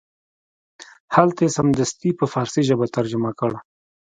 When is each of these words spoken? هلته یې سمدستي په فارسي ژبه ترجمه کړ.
هلته 1.15 1.39
یې 1.45 1.53
سمدستي 1.57 2.09
په 2.19 2.25
فارسي 2.33 2.61
ژبه 2.69 2.85
ترجمه 2.97 3.31
کړ. 3.39 3.51